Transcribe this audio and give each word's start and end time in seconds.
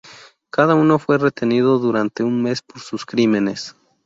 Cada 0.49 0.73
uno 0.73 0.97
fue 0.97 1.19
retenido 1.19 1.77
durante 1.77 2.23
un 2.23 2.41
mes 2.41 2.63
por 2.63 2.79
sus 2.81 3.05
crímenes. 3.05 3.75